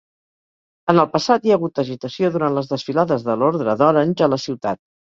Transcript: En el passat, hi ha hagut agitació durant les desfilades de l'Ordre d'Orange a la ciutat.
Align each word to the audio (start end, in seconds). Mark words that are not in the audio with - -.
En 0.93 1.01
el 1.03 1.07
passat, 1.17 1.45
hi 1.49 1.53
ha 1.53 1.59
hagut 1.61 1.83
agitació 1.85 2.33
durant 2.39 2.59
les 2.59 2.73
desfilades 2.75 3.31
de 3.31 3.41
l'Ordre 3.45 3.81
d'Orange 3.85 4.29
a 4.31 4.35
la 4.35 4.47
ciutat. 4.49 4.87